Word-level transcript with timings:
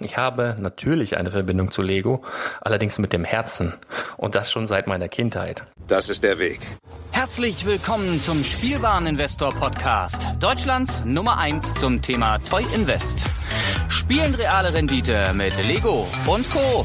Ich 0.00 0.16
habe 0.16 0.56
natürlich 0.58 1.16
eine 1.16 1.30
Verbindung 1.30 1.70
zu 1.70 1.82
Lego, 1.82 2.24
allerdings 2.60 2.98
mit 2.98 3.12
dem 3.12 3.24
Herzen. 3.24 3.74
Und 4.16 4.34
das 4.34 4.50
schon 4.50 4.66
seit 4.66 4.86
meiner 4.86 5.08
Kindheit. 5.08 5.64
Das 5.86 6.08
ist 6.08 6.24
der 6.24 6.38
Weg. 6.38 6.60
Herzlich 7.12 7.64
willkommen 7.64 8.20
zum 8.20 8.42
Spielwareninvestor 8.42 9.54
Podcast. 9.54 10.26
Deutschlands 10.40 11.02
Nummer 11.04 11.38
1 11.38 11.74
zum 11.74 12.02
Thema 12.02 12.38
Toy 12.38 12.64
Invest. 12.74 13.24
Spielen 13.88 14.34
reale 14.34 14.72
Rendite 14.72 15.32
mit 15.34 15.56
Lego 15.64 16.06
und 16.26 16.48
Co. 16.50 16.84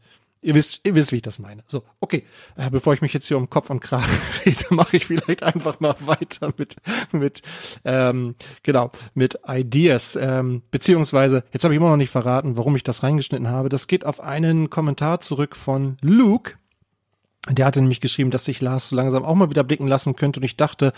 Ihr 0.46 0.54
wisst, 0.54 0.78
ihr 0.84 0.94
wisst, 0.94 1.10
wie 1.10 1.16
ich 1.16 1.22
das 1.22 1.40
meine. 1.40 1.64
So, 1.66 1.82
okay. 1.98 2.22
Äh, 2.54 2.70
bevor 2.70 2.94
ich 2.94 3.02
mich 3.02 3.12
jetzt 3.12 3.26
hier 3.26 3.37
um 3.37 3.50
Kopf 3.50 3.69
und 3.69 3.81
Kragen 3.81 4.04
rede, 4.46 4.66
mache 4.70 4.96
ich 4.96 5.06
vielleicht 5.06 5.43
einfach 5.43 5.81
mal 5.81 5.96
weiter 5.98 6.52
mit, 6.56 6.76
mit, 7.10 7.43
ähm, 7.84 8.37
genau, 8.62 8.93
mit 9.12 9.40
Ideas. 9.48 10.14
Ähm, 10.14 10.62
beziehungsweise, 10.70 11.43
jetzt 11.52 11.64
habe 11.64 11.75
ich 11.75 11.78
immer 11.81 11.90
noch 11.90 11.96
nicht 11.96 12.10
verraten, 12.10 12.56
warum 12.56 12.76
ich 12.76 12.84
das 12.84 13.02
reingeschnitten 13.02 13.48
habe. 13.48 13.69
Das 13.69 13.88
geht 13.88 14.06
auf 14.06 14.20
einen 14.20 14.70
Kommentar 14.70 15.19
zurück 15.19 15.56
von 15.56 15.96
Luke. 16.00 16.52
Der 17.48 17.66
hatte 17.66 17.81
nämlich 17.81 18.00
geschrieben, 18.00 18.31
dass 18.31 18.44
sich 18.44 18.60
Lars 18.60 18.88
so 18.88 18.96
langsam 18.96 19.25
auch 19.25 19.34
mal 19.34 19.50
wieder 19.50 19.62
blicken 19.62 19.87
lassen 19.87 20.16
könnte. 20.16 20.40
Und 20.40 20.44
ich 20.44 20.56
dachte, 20.56 20.93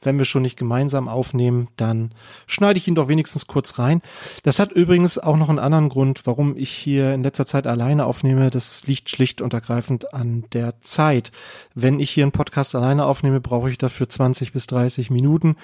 wenn 0.00 0.16
wir 0.18 0.24
schon 0.24 0.42
nicht 0.42 0.56
gemeinsam 0.56 1.08
aufnehmen, 1.08 1.68
dann 1.76 2.12
schneide 2.46 2.78
ich 2.78 2.86
ihn 2.86 2.94
doch 2.94 3.08
wenigstens 3.08 3.48
kurz 3.48 3.78
rein. 3.78 4.00
Das 4.44 4.60
hat 4.60 4.70
übrigens 4.70 5.18
auch 5.18 5.36
noch 5.36 5.48
einen 5.48 5.58
anderen 5.58 5.88
Grund, 5.88 6.22
warum 6.24 6.56
ich 6.56 6.70
hier 6.70 7.14
in 7.14 7.22
letzter 7.22 7.46
Zeit 7.46 7.66
alleine 7.66 8.06
aufnehme. 8.06 8.50
Das 8.50 8.86
liegt 8.86 9.10
schlicht 9.10 9.42
und 9.42 9.52
ergreifend 9.54 10.14
an 10.14 10.44
der 10.52 10.80
Zeit. 10.82 11.32
Wenn 11.74 11.98
ich 11.98 12.10
hier 12.10 12.24
einen 12.24 12.32
Podcast 12.32 12.76
alleine 12.76 13.04
aufnehme, 13.04 13.40
brauche 13.40 13.70
ich 13.70 13.78
dafür 13.78 14.08
20 14.08 14.52
bis 14.52 14.68
30 14.68 15.10
Minuten. 15.10 15.56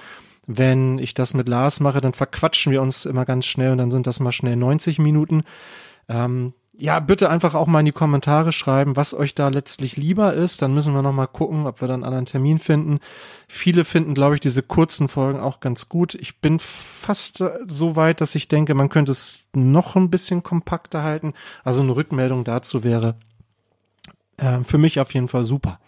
Wenn 0.46 0.98
ich 0.98 1.14
das 1.14 1.32
mit 1.32 1.48
Lars 1.48 1.81
mache, 1.81 2.00
dann 2.00 2.12
verquatschen 2.12 2.72
wir 2.72 2.82
uns 2.82 3.06
immer 3.06 3.25
ganz 3.25 3.46
schnell 3.46 3.72
und 3.72 3.78
dann 3.78 3.90
sind 3.90 4.06
das 4.06 4.20
mal 4.20 4.32
schnell 4.32 4.56
90 4.56 4.98
Minuten. 4.98 5.44
Ähm, 6.08 6.52
ja, 6.76 6.99
bitte 7.00 7.31
einfach 7.31 7.55
auch 7.55 7.67
mal 7.67 7.81
in 7.81 7.87
die 7.87 7.93
Kommentare 7.93 8.53
schreiben, 8.53 8.97
was 8.97 9.15
euch 9.15 9.35
da 9.35 9.49
letztlich 9.49 9.97
lieber 9.97 10.32
ist. 10.35 10.61
Dann 10.61 10.75
müssen 10.75 10.94
wir 10.94 11.03
noch 11.03 11.12
mal 11.12 11.26
gucken, 11.26 11.67
ob 11.67 11.81
wir 11.81 11.88
dann 11.88 12.03
einen 12.03 12.05
anderen 12.05 12.26
Termin 12.26 12.59
finden. 12.59 12.99
Viele 13.47 13.85
finden, 13.85 14.15
glaube 14.15 14.35
ich, 14.35 14.41
diese 14.41 14.62
kurzen 14.62 15.09
Folgen 15.09 15.41
auch 15.41 15.61
ganz 15.61 15.88
gut. 15.88 16.15
Ich 16.15 16.41
bin 16.41 16.59
fast 16.59 17.44
so 17.69 17.97
weit, 17.97 18.21
dass 18.21 18.35
ich 18.35 18.49
denke, 18.49 18.75
man 18.75 18.88
könnte 18.88 19.12
es 19.12 19.44
noch 19.55 19.94
ein 19.94 20.11
bisschen 20.11 20.43
kompakter 20.43 21.03
halten. 21.03 21.35
Also 21.62 21.82
eine 21.82 21.94
Rückmeldung 21.94 22.44
dazu 22.44 22.82
wäre 22.82 23.15
äh, 24.38 24.60
für 24.64 24.78
mich 24.78 25.00
auf 25.00 25.14
jeden 25.14 25.28
Fall 25.28 25.44
super. 25.44 25.78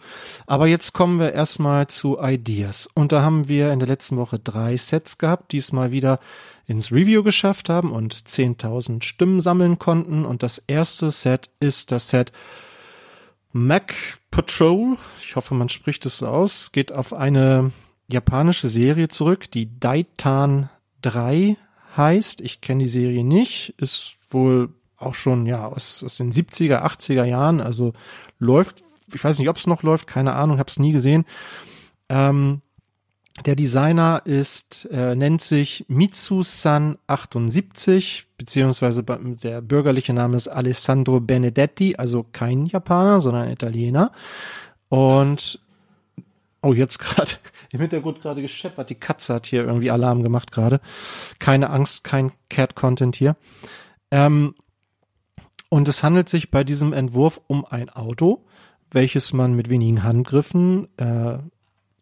Aber 0.46 0.66
jetzt 0.66 0.93
kommen 0.93 1.19
wir 1.19 1.32
erstmal 1.32 1.87
zu 1.88 2.19
Ideas. 2.20 2.88
Und 2.94 3.12
da 3.12 3.22
haben 3.22 3.48
wir 3.48 3.72
in 3.72 3.78
der 3.78 3.88
letzten 3.88 4.16
Woche 4.16 4.38
drei 4.38 4.76
Sets 4.76 5.19
gehabt, 5.19 5.52
diesmal 5.52 5.93
wieder 5.93 6.20
ins 6.66 6.90
Review 6.90 7.22
geschafft 7.22 7.69
haben 7.69 7.93
und 7.93 8.14
10.000 8.14 9.02
Stimmen 9.02 9.40
sammeln 9.40 9.78
konnten. 9.78 10.25
Und 10.25 10.43
das 10.43 10.58
erste 10.58 11.10
Set 11.10 11.50
ist 11.60 11.93
das 11.93 12.08
Set 12.10 12.32
Mac 13.52 13.94
Patrol. 14.31 14.96
Ich 15.25 15.37
hoffe, 15.37 15.54
man 15.54 15.69
spricht 15.69 16.04
es 16.06 16.19
so 16.19 16.26
aus. 16.26 16.72
Geht 16.72 16.93
auf 16.93 17.12
eine 17.12 17.72
japanische 18.08 18.69
Serie 18.69 19.08
zurück, 19.08 19.50
die 19.50 19.78
Daitan 19.78 20.69
3 21.02 21.56
heißt. 21.96 22.40
Ich 22.40 22.60
kenne 22.60 22.84
die 22.84 22.88
Serie 22.88 23.25
nicht. 23.25 23.75
Ist 23.78 24.16
wohl 24.31 24.70
auch 24.98 25.14
schon, 25.14 25.46
ja, 25.46 25.66
aus, 25.66 26.02
aus 26.04 26.16
den 26.16 26.32
70er, 26.32 26.82
80er 26.82 27.25
Jahren. 27.25 27.60
Also 27.60 27.93
läuft, 28.38 28.85
ich 29.12 29.23
weiß 29.23 29.38
nicht, 29.38 29.49
ob 29.49 29.56
es 29.56 29.67
noch 29.67 29.83
läuft, 29.83 30.06
keine 30.06 30.35
Ahnung, 30.35 30.59
habe 30.59 30.71
es 30.71 30.79
nie 30.79 30.93
gesehen. 30.93 31.25
Ähm, 32.09 32.62
der 33.44 33.55
Designer 33.55 34.23
ist, 34.25 34.88
äh, 34.91 35.15
nennt 35.15 35.43
sich 35.43 35.85
Mitsu-san 35.88 36.97
78, 37.06 38.27
beziehungsweise 38.38 39.03
der 39.03 39.61
bürgerliche 39.61 40.15
Name 40.15 40.37
ist 40.37 40.49
Alessandro 40.49 41.21
Benedetti, 41.21 41.97
also 41.97 42.25
kein 42.33 42.65
Japaner, 42.65 43.21
sondern 43.21 43.50
Italiener. 43.50 44.11
Und 44.89 45.61
oh, 46.62 46.73
jetzt 46.73 46.99
gerade 46.99 47.32
im 47.71 47.81
Hintergrund 47.81 48.23
gerade 48.23 48.41
gescheppert. 48.41 48.89
Die 48.89 48.94
Katze 48.94 49.35
hat 49.35 49.47
hier 49.47 49.65
irgendwie 49.65 49.91
Alarm 49.91 50.23
gemacht 50.23 50.50
gerade. 50.50 50.81
Keine 51.39 51.69
Angst, 51.69 52.05
kein 52.05 52.32
Cat-Content 52.49 53.17
hier. 53.17 53.37
Ähm, 54.11 54.55
und 55.71 55.89
es 55.89 56.03
handelt 56.03 56.29
sich 56.29 56.51
bei 56.51 56.65
diesem 56.65 56.93
Entwurf 56.93 57.41
um 57.47 57.65
ein 57.65 57.91
Auto, 57.91 58.45
welches 58.91 59.33
man 59.33 59.55
mit 59.55 59.69
wenigen 59.69 60.03
Handgriffen 60.03 60.89
äh, 60.97 61.39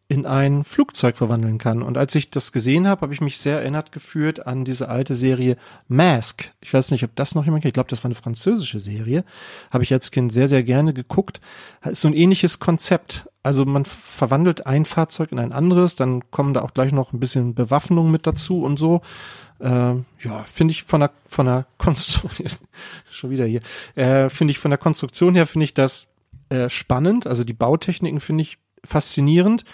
in 0.07 0.27
ein 0.27 0.65
Flugzeug 0.65 1.17
verwandeln 1.17 1.57
kann. 1.57 1.83
Und 1.83 1.97
als 1.97 2.15
ich 2.15 2.29
das 2.29 2.53
gesehen 2.53 2.87
habe, 2.87 3.03
habe 3.03 3.15
ich 3.15 3.23
mich 3.23 3.39
sehr 3.39 3.61
erinnert 3.61 3.91
gefühlt 3.91 4.47
an 4.47 4.65
diese 4.65 4.89
alte 4.89 5.15
Serie 5.15 5.57
Mask. 5.89 6.53
Ich 6.61 6.75
weiß 6.75 6.91
nicht, 6.91 7.05
ob 7.05 7.17
das 7.17 7.35
noch 7.35 7.45
jemand 7.47 7.63
kennt. 7.63 7.71
Ich 7.71 7.75
glaube, 7.75 7.89
das 7.89 8.05
war 8.05 8.09
eine 8.09 8.15
französische 8.15 8.81
Serie. 8.81 9.25
Habe 9.71 9.83
ich 9.83 9.93
als 9.93 10.11
Kind 10.11 10.31
sehr, 10.31 10.49
sehr 10.49 10.63
gerne 10.63 10.93
geguckt. 10.93 11.41
Ist 11.85 12.03
so 12.03 12.09
ein 12.09 12.15
ähnliches 12.15 12.59
Konzept. 12.59 13.31
Also 13.43 13.65
man 13.65 13.87
verwandelt 13.87 14.67
ein 14.67 14.85
Fahrzeug 14.85 15.33
in 15.33 15.39
ein 15.39 15.53
anderes, 15.53 15.97
dann 15.97 16.31
kommen 16.31 16.55
da 16.55 16.63
auch 16.63 16.73
gleich 16.73 16.93
noch 16.93 17.13
ein 17.13 17.21
bisschen 17.21 17.55
Bewaffnung 17.55 18.11
mit 18.11 18.27
dazu 18.27 18.63
und 18.63 18.79
so. 18.79 19.03
Ähm, 19.61 20.07
ja, 20.23 20.45
finde 20.45 20.73
ich 20.73 20.85
von 20.85 21.01
der 21.01 21.11
von 21.27 21.47
der 21.47 21.67
Konstruktion 21.79 22.49
schon 23.11 23.31
wieder 23.31 23.45
hier. 23.45 23.61
Äh, 23.95 24.29
finde 24.29 24.53
ich 24.53 24.59
von 24.59 24.71
der 24.71 24.79
Konstruktion 24.79 25.35
her 25.35 25.47
finde 25.47 25.65
ich 25.65 25.75
das 25.75 26.09
äh, 26.49 26.69
spannend. 26.69 27.27
Also 27.27 27.45
die 27.45 27.53
Bautechniken 27.53 28.21
finde 28.21 28.43
ich 28.43 28.59
faszinierend 28.83 29.65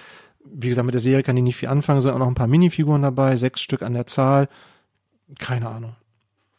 wie 0.44 0.68
gesagt, 0.68 0.86
mit 0.86 0.94
der 0.94 1.00
Serie 1.00 1.22
kann 1.22 1.36
ich 1.36 1.42
nicht 1.42 1.56
viel 1.56 1.68
anfangen, 1.68 2.00
sind 2.00 2.12
auch 2.12 2.18
noch 2.18 2.26
ein 2.26 2.34
paar 2.34 2.46
Minifiguren 2.46 3.02
dabei, 3.02 3.36
sechs 3.36 3.60
Stück 3.60 3.82
an 3.82 3.94
der 3.94 4.06
Zahl. 4.06 4.48
Keine 5.38 5.68
Ahnung. 5.68 5.96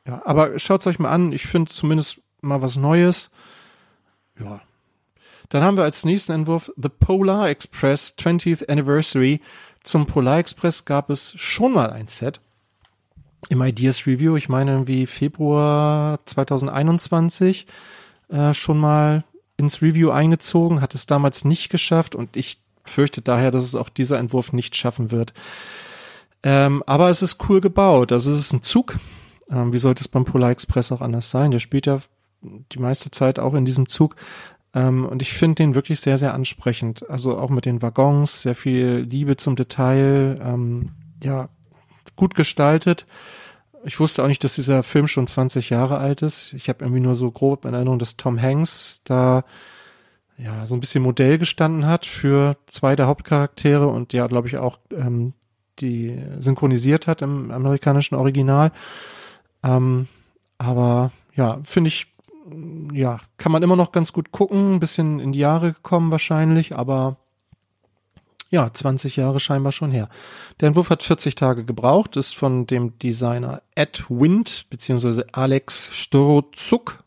Ja, 0.05 0.21
aber 0.25 0.57
schaut's 0.59 0.87
euch 0.87 0.99
mal 0.99 1.11
an. 1.11 1.31
Ich 1.31 1.45
finde 1.45 1.71
zumindest 1.71 2.21
mal 2.41 2.61
was 2.61 2.75
Neues. 2.75 3.31
Ja. 4.39 4.61
Dann 5.49 5.63
haben 5.63 5.77
wir 5.77 5.83
als 5.83 6.05
nächsten 6.05 6.31
Entwurf 6.31 6.71
The 6.77 6.89
Polar 6.89 7.49
Express 7.49 8.15
20th 8.17 8.69
Anniversary. 8.69 9.41
Zum 9.83 10.05
Polar 10.05 10.39
Express 10.39 10.85
gab 10.85 11.09
es 11.09 11.33
schon 11.37 11.73
mal 11.73 11.91
ein 11.91 12.07
Set 12.07 12.39
im 13.49 13.61
Ideas 13.61 14.07
Review. 14.07 14.37
Ich 14.37 14.47
meine 14.47 14.71
irgendwie 14.71 15.05
Februar 15.05 16.19
2021 16.25 17.67
äh, 18.29 18.53
schon 18.53 18.77
mal 18.77 19.23
ins 19.57 19.81
Review 19.81 20.09
eingezogen, 20.09 20.81
hat 20.81 20.95
es 20.95 21.05
damals 21.05 21.45
nicht 21.45 21.69
geschafft 21.69 22.15
und 22.15 22.35
ich 22.35 22.60
fürchtet 22.85 23.27
daher, 23.27 23.51
dass 23.51 23.63
es 23.63 23.75
auch 23.75 23.89
dieser 23.89 24.19
Entwurf 24.19 24.53
nicht 24.53 24.75
schaffen 24.75 25.11
wird. 25.11 25.33
Ähm, 26.43 26.83
aber 26.85 27.09
es 27.09 27.21
ist 27.21 27.37
cool 27.49 27.61
gebaut. 27.61 28.11
Also 28.11 28.31
es 28.31 28.37
ist 28.37 28.53
ein 28.53 28.63
Zug. 28.63 28.97
Ähm, 29.49 29.73
wie 29.73 29.77
sollte 29.77 30.01
es 30.01 30.07
beim 30.07 30.25
Polar 30.25 30.51
Express 30.51 30.91
auch 30.91 31.01
anders 31.01 31.29
sein? 31.29 31.51
Der 31.51 31.59
spielt 31.59 31.85
ja 31.85 31.99
die 32.41 32.79
meiste 32.79 33.11
Zeit 33.11 33.39
auch 33.39 33.53
in 33.53 33.65
diesem 33.65 33.87
Zug. 33.87 34.15
Ähm, 34.73 35.05
und 35.05 35.21
ich 35.21 35.33
finde 35.33 35.55
den 35.55 35.75
wirklich 35.75 35.99
sehr, 35.99 36.17
sehr 36.17 36.33
ansprechend. 36.33 37.09
Also 37.09 37.37
auch 37.37 37.49
mit 37.49 37.65
den 37.65 37.81
Waggons, 37.81 38.41
sehr 38.41 38.55
viel 38.55 39.05
Liebe 39.09 39.37
zum 39.37 39.55
Detail, 39.55 40.39
ähm, 40.41 40.91
ja, 41.23 41.49
gut 42.15 42.35
gestaltet. 42.35 43.05
Ich 43.83 43.99
wusste 43.99 44.23
auch 44.23 44.27
nicht, 44.27 44.43
dass 44.43 44.55
dieser 44.55 44.83
Film 44.83 45.07
schon 45.07 45.27
20 45.27 45.69
Jahre 45.71 45.97
alt 45.97 46.21
ist. 46.21 46.53
Ich 46.53 46.69
habe 46.69 46.83
irgendwie 46.83 47.01
nur 47.01 47.15
so 47.15 47.31
grob 47.31 47.65
in 47.65 47.73
Erinnerung, 47.73 47.99
dass 47.99 48.15
Tom 48.15 48.41
Hanks 48.41 49.01
da 49.03 49.43
ja, 50.43 50.65
so 50.65 50.75
ein 50.75 50.79
bisschen 50.79 51.03
Modell 51.03 51.37
gestanden 51.37 51.85
hat 51.85 52.05
für 52.05 52.57
zwei 52.65 52.95
der 52.95 53.07
Hauptcharaktere 53.07 53.87
und 53.87 54.13
ja, 54.13 54.25
glaube 54.27 54.47
ich, 54.47 54.57
auch 54.57 54.79
ähm, 54.91 55.33
die 55.79 56.19
synchronisiert 56.39 57.07
hat 57.07 57.21
im 57.21 57.51
amerikanischen 57.51 58.15
Original. 58.15 58.71
Ähm, 59.63 60.07
aber 60.57 61.11
ja, 61.35 61.59
finde 61.63 61.89
ich, 61.89 62.07
ja, 62.91 63.19
kann 63.37 63.51
man 63.51 63.61
immer 63.61 63.75
noch 63.75 63.91
ganz 63.91 64.13
gut 64.13 64.31
gucken, 64.31 64.75
ein 64.75 64.79
bisschen 64.79 65.19
in 65.19 65.31
die 65.31 65.39
Jahre 65.39 65.73
gekommen 65.73 66.11
wahrscheinlich, 66.11 66.75
aber 66.75 67.17
ja, 68.49 68.71
20 68.73 69.15
Jahre 69.15 69.39
scheinbar 69.39 69.71
schon 69.71 69.91
her. 69.91 70.09
Der 70.59 70.67
Entwurf 70.67 70.89
hat 70.89 71.03
40 71.03 71.35
Tage 71.35 71.63
gebraucht, 71.63 72.17
ist 72.17 72.35
von 72.35 72.67
dem 72.67 72.97
Designer 72.99 73.61
Ed 73.75 74.05
Wind 74.09 74.65
beziehungsweise 74.69 75.27
Alex 75.31 75.89
Storozuk. 75.93 77.03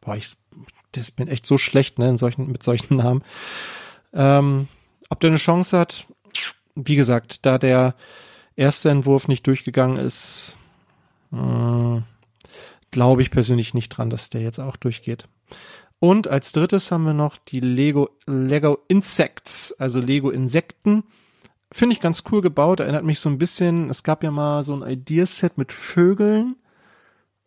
Boah, 0.00 0.16
ich 0.16 0.32
das 0.92 1.10
bin 1.10 1.28
echt 1.28 1.46
so 1.46 1.58
schlecht, 1.58 1.98
ne, 1.98 2.08
in 2.08 2.18
solchen, 2.18 2.50
mit 2.50 2.62
solchen 2.62 2.96
Namen. 2.96 3.22
Ähm, 4.12 4.68
ob 5.08 5.20
der 5.20 5.30
eine 5.30 5.38
Chance 5.38 5.78
hat, 5.78 6.06
wie 6.74 6.96
gesagt, 6.96 7.44
da 7.46 7.58
der 7.58 7.94
erste 8.56 8.90
Entwurf 8.90 9.28
nicht 9.28 9.46
durchgegangen 9.46 9.96
ist, 9.96 10.56
äh, 11.32 12.00
glaube 12.90 13.22
ich 13.22 13.30
persönlich 13.30 13.74
nicht 13.74 13.90
dran, 13.90 14.10
dass 14.10 14.30
der 14.30 14.42
jetzt 14.42 14.58
auch 14.58 14.76
durchgeht. 14.76 15.28
Und 15.98 16.28
als 16.28 16.52
drittes 16.52 16.90
haben 16.90 17.04
wir 17.04 17.12
noch 17.12 17.36
die 17.36 17.60
Lego, 17.60 18.10
Lego 18.26 18.78
Insects, 18.88 19.72
also 19.78 20.00
Lego 20.00 20.30
Insekten. 20.30 21.04
Finde 21.70 21.92
ich 21.92 22.00
ganz 22.00 22.24
cool 22.32 22.40
gebaut, 22.40 22.80
erinnert 22.80 23.04
mich 23.04 23.20
so 23.20 23.28
ein 23.28 23.38
bisschen, 23.38 23.90
es 23.90 24.02
gab 24.02 24.24
ja 24.24 24.30
mal 24.30 24.64
so 24.64 24.74
ein 24.74 24.82
Ideaset 24.82 25.56
mit 25.56 25.72
Vögeln. 25.72 26.56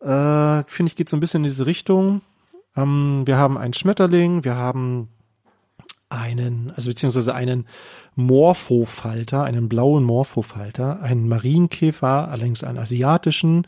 Äh, 0.00 0.62
Finde 0.66 0.88
ich, 0.88 0.96
geht 0.96 1.08
so 1.08 1.16
ein 1.16 1.20
bisschen 1.20 1.44
in 1.44 1.50
diese 1.50 1.66
Richtung. 1.66 2.22
Ähm, 2.76 3.22
wir 3.24 3.36
haben 3.36 3.58
einen 3.58 3.74
Schmetterling, 3.74 4.44
wir 4.44 4.56
haben 4.56 5.08
einen, 6.08 6.72
also 6.76 6.90
beziehungsweise 6.90 7.34
einen 7.34 7.66
Morphofalter, 8.14 9.44
einen 9.44 9.68
blauen 9.68 10.04
Morphofalter, 10.04 11.02
einen 11.02 11.28
Marienkäfer, 11.28 12.28
allerdings 12.28 12.62
einen 12.62 12.78
asiatischen, 12.78 13.66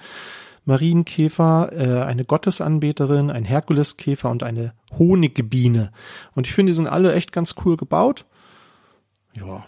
Marienkäfer, 0.65 1.71
äh, 1.73 2.03
eine 2.03 2.25
Gottesanbeterin, 2.25 3.31
ein 3.31 3.45
Herkuleskäfer 3.45 4.31
und 4.31 4.43
eine 4.43 4.75
Honigbiene. 4.99 5.93
Und 6.35 6.47
ich 6.47 6.53
finde, 6.53 6.71
die 6.73 6.77
sind 6.77 6.89
alle 6.89 7.15
echt 7.15 7.33
ganz 7.33 7.55
cool 7.65 7.77
gebaut. 7.77 8.27
Ja. 9.35 9.65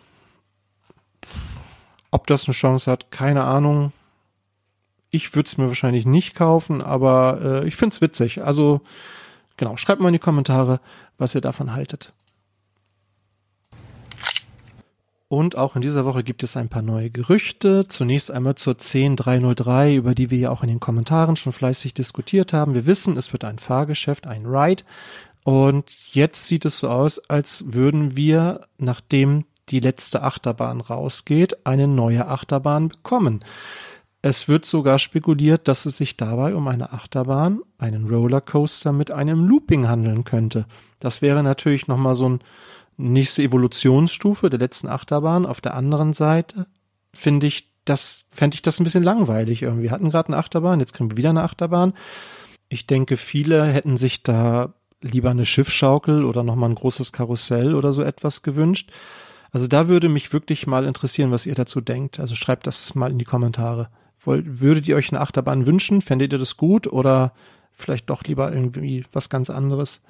Ob 2.11 2.27
das 2.27 2.47
eine 2.47 2.55
Chance 2.55 2.91
hat, 2.91 3.11
keine 3.11 3.45
Ahnung. 3.45 3.93
Ich 5.11 5.35
würde 5.35 5.47
es 5.47 5.57
mir 5.57 5.69
wahrscheinlich 5.69 6.05
nicht 6.05 6.35
kaufen, 6.35 6.83
aber 6.83 7.41
äh, 7.43 7.69
ich 7.69 7.77
finde 7.77 7.95
es 7.95 8.01
witzig. 8.01 8.43
Also 8.43 8.81
genau, 9.59 9.77
schreibt 9.77 10.01
mal 10.01 10.09
in 10.09 10.15
die 10.15 10.19
Kommentare, 10.19 10.81
was 11.19 11.35
ihr 11.35 11.43
davon 11.43 11.75
haltet. 11.75 12.15
Und 15.29 15.57
auch 15.57 15.77
in 15.77 15.83
dieser 15.83 16.07
Woche 16.07 16.25
gibt 16.25 16.43
es 16.43 16.57
ein 16.57 16.71
paar 16.71 16.81
neue 16.81 17.11
Gerüchte. 17.11 17.87
Zunächst 17.87 18.31
einmal 18.31 18.55
zur 18.55 18.75
10303, 18.75 19.95
über 19.95 20.15
die 20.15 20.31
wir 20.31 20.39
ja 20.39 20.51
auch 20.51 20.63
in 20.63 20.71
den 20.71 20.81
Kommentaren 20.81 21.37
schon 21.37 21.53
fleißig 21.53 21.93
diskutiert 21.93 22.55
haben. 22.55 22.75
Wir 22.75 22.87
wissen, 22.87 23.19
es 23.19 23.35
wird 23.35 23.45
ein 23.45 23.59
Fahrgeschäft, 23.59 24.27
ein 24.27 24.47
Ride. 24.47 24.85
Und 25.45 26.15
jetzt 26.15 26.47
sieht 26.47 26.65
es 26.65 26.79
so 26.79 26.89
aus, 26.89 27.19
als 27.29 27.75
würden 27.75 28.17
wir, 28.17 28.67
nachdem 28.79 29.45
die 29.69 29.81
letzte 29.81 30.23
Achterbahn 30.23 30.81
rausgeht, 30.81 31.67
eine 31.67 31.87
neue 31.87 32.27
Achterbahn 32.27 32.89
bekommen. 32.89 33.45
Es 34.21 34.49
wird 34.49 34.67
sogar 34.67 34.99
spekuliert, 34.99 35.69
dass 35.69 35.87
es 35.87 35.97
sich 35.97 36.17
dabei 36.17 36.57
um 36.57 36.67
eine 36.67 36.93
Achterbahn, 36.93 37.61
einen 37.79 38.09
Rollercoaster 38.09 38.93
mit 38.93 39.13
einem 39.13 39.47
Looping 39.47 39.89
handeln 39.89 40.25
könnte. 40.25 40.67
Das 40.99 41.23
wäre 41.23 41.45
natürlich 41.45 41.87
nochmal 41.87 42.17
so 42.17 42.29
ein 42.29 42.41
nächste 42.97 43.43
Evolutionsstufe 43.43 44.51
der 44.51 44.59
letzten 44.59 44.89
Achterbahn. 44.89 45.47
Auf 45.47 45.61
der 45.61 45.75
anderen 45.75 46.15
Seite 46.15 46.67
finde 47.15 47.47
ich 47.47 47.73
das, 47.85 48.27
fände 48.31 48.57
ich 48.57 48.63
das 48.63 48.81
ein 48.81 48.85
bisschen 48.85 49.05
langweilig 49.05 49.63
irgendwie. 49.63 49.85
Wir 49.85 49.91
hatten 49.93 50.11
gerade 50.11 50.29
eine 50.29 50.37
Achterbahn, 50.39 50.81
jetzt 50.81 50.95
kriegen 50.95 51.11
wir 51.11 51.17
wieder 51.17 51.31
eine 51.31 51.45
Achterbahn. 51.45 51.95
Ich 52.69 52.87
denke, 52.87 53.17
viele 53.17 53.65
hätten 53.67 53.97
sich 53.97 54.25
da 54.25 54.75
lieber 55.01 55.31
eine 55.31 55.47
Schiffschaukel 55.47 56.25
oder 56.25 56.43
nochmal 56.43 56.71
ein 56.71 56.75
großes 56.75 57.13
Karussell 57.13 57.75
oder 57.75 57.93
so 57.93 58.03
etwas 58.03 58.43
gewünscht. 58.43 58.91
Also 59.53 59.69
da 59.69 59.89
würde 59.89 60.09
mich 60.09 60.33
wirklich 60.33 60.67
mal 60.67 60.85
interessieren, 60.85 61.31
was 61.31 61.47
ihr 61.47 61.55
dazu 61.55 61.81
denkt. 61.81 62.21
Also 62.21 62.35
schreibt 62.35 62.67
das 62.67 62.97
mal 62.97 63.11
in 63.11 63.19
die 63.19 63.25
Kommentare. 63.25 63.89
Wollt, 64.21 64.61
würdet 64.61 64.89
ihr 64.89 64.97
euch 64.97 65.11
eine 65.11 65.21
Achterbahn 65.21 65.67
wünschen? 65.67 66.03
Fändet 66.03 66.33
ihr 66.33 66.39
das 66.39 66.57
gut 66.57 66.87
oder 66.87 67.33
vielleicht 67.73 68.11
doch 68.11 68.25
lieber 68.25 68.53
irgendwie 68.53 69.05
was 69.13 69.31
ganz 69.31 69.51
anderes? 69.51 70.03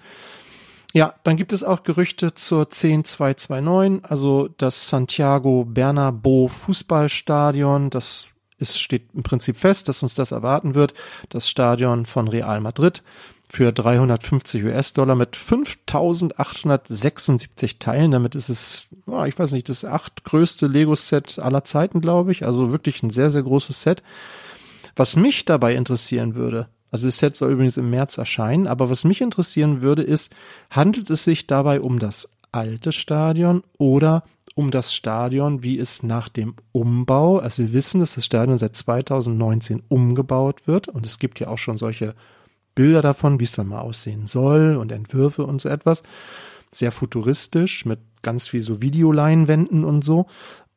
Ja, 0.95 1.15
dann 1.23 1.37
gibt 1.37 1.53
es 1.53 1.63
auch 1.63 1.83
Gerüchte 1.83 2.35
zur 2.35 2.71
10229, 2.71 4.11
also 4.11 4.49
das 4.57 4.89
Santiago 4.89 5.65
Bernabeu 5.67 6.49
Fußballstadion. 6.49 7.91
Das 7.91 8.31
ist, 8.57 8.81
steht 8.81 9.11
im 9.15 9.23
Prinzip 9.23 9.57
fest, 9.57 9.89
dass 9.89 10.03
uns 10.03 10.15
das 10.15 10.31
erwarten 10.31 10.75
wird. 10.75 10.95
Das 11.29 11.49
Stadion 11.49 12.07
von 12.07 12.27
Real 12.29 12.61
Madrid 12.61 13.03
für 13.51 13.73
350 13.73 14.65
US-Dollar 14.65 15.15
mit 15.15 15.37
5876 15.37 17.79
Teilen. 17.79 18.11
Damit 18.11 18.35
ist 18.35 18.51
es, 18.51 18.89
oh, 19.07 19.25
ich 19.25 19.39
weiß 19.39 19.53
nicht, 19.53 19.69
das 19.69 19.85
achtgrößte 19.85 20.67
Lego-Set 20.67 21.39
aller 21.39 21.65
Zeiten, 21.65 22.01
glaube 22.01 22.33
ich. 22.33 22.45
Also 22.45 22.73
wirklich 22.73 23.03
ein 23.03 23.11
sehr, 23.11 23.31
sehr 23.31 23.43
großes 23.43 23.83
Set. 23.83 24.03
Was 24.97 25.17
mich 25.17 25.45
dabei 25.45 25.75
interessieren 25.75 26.35
würde, 26.35 26.69
also 26.91 27.09
das 27.09 27.19
Set 27.19 27.37
soll 27.37 27.53
übrigens 27.53 27.77
im 27.77 27.91
März 27.91 28.19
erscheinen, 28.19 28.67
aber 28.67 28.91
was 28.91 29.05
mich 29.05 29.21
interessieren 29.21 29.83
würde, 29.83 30.03
ist, 30.03 30.35
handelt 30.71 31.11
es 31.11 31.25
sich 31.25 31.47
dabei 31.47 31.81
um 31.81 31.99
das 31.99 32.33
alte 32.51 32.93
Stadion 32.93 33.63
oder 33.79 34.25
um 34.55 34.71
das 34.71 34.93
Stadion, 34.93 35.63
wie 35.63 35.79
es 35.79 36.03
nach 36.03 36.29
dem 36.29 36.55
Umbau, 36.73 37.39
also 37.39 37.63
wir 37.63 37.73
wissen, 37.73 38.01
dass 38.01 38.17
das 38.17 38.25
Stadion 38.25 38.59
seit 38.59 38.75
2019 38.75 39.83
umgebaut 39.89 40.67
wird 40.67 40.89
und 40.89 41.07
es 41.07 41.19
gibt 41.19 41.39
ja 41.39 41.49
auch 41.49 41.59
schon 41.59 41.77
solche 41.77 42.15
Bilder 42.79 43.03
davon, 43.03 43.41
wie 43.41 43.45
es 43.45 43.51
dann 43.51 43.67
mal 43.67 43.81
aussehen 43.81 44.29
soll 44.29 44.77
und 44.77 44.93
Entwürfe 44.93 45.45
und 45.45 45.61
so 45.61 45.69
etwas. 45.69 46.05
Sehr 46.71 46.93
futuristisch 46.93 47.85
mit 47.85 47.99
ganz 48.23 48.47
viel 48.47 48.63
so 48.63 48.81
Videoleinwänden 48.81 49.85
und 49.85 50.05
so. 50.05 50.29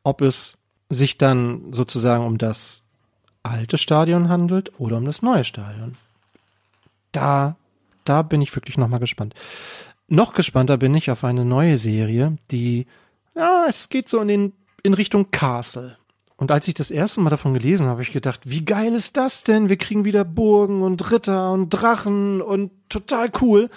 Ob 0.03 0.21
es 0.21 0.57
sich 0.89 1.19
dann 1.19 1.71
sozusagen 1.71 2.25
um 2.25 2.39
das 2.39 2.81
alte 3.43 3.77
Stadion 3.77 4.29
handelt 4.29 4.71
oder 4.79 4.97
um 4.97 5.05
das 5.05 5.21
neue 5.21 5.43
Stadion. 5.43 5.95
Da, 7.11 7.55
da 8.03 8.23
bin 8.23 8.41
ich 8.41 8.55
wirklich 8.55 8.79
nochmal 8.79 8.99
gespannt. 8.99 9.35
Noch 10.07 10.33
gespannter 10.33 10.77
bin 10.77 10.95
ich 10.95 11.11
auf 11.11 11.23
eine 11.23 11.45
neue 11.45 11.77
Serie, 11.77 12.35
die, 12.49 12.87
ja, 13.35 13.65
es 13.69 13.89
geht 13.89 14.09
so 14.09 14.19
in 14.21 14.27
den, 14.27 14.53
in 14.81 14.95
Richtung 14.95 15.29
Castle. 15.29 15.97
Und 16.41 16.49
als 16.49 16.67
ich 16.67 16.73
das 16.73 16.89
erste 16.89 17.21
Mal 17.21 17.29
davon 17.29 17.53
gelesen 17.53 17.83
habe, 17.83 17.91
habe 17.91 18.01
ich 18.01 18.13
gedacht, 18.13 18.39
wie 18.45 18.65
geil 18.65 18.95
ist 18.95 19.15
das 19.15 19.43
denn? 19.43 19.69
Wir 19.69 19.77
kriegen 19.77 20.05
wieder 20.05 20.25
Burgen 20.25 20.81
und 20.81 21.11
Ritter 21.11 21.51
und 21.51 21.69
Drachen 21.69 22.41
und 22.41 22.71
total 22.89 23.29
cool. 23.41 23.69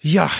Ja, 0.00 0.30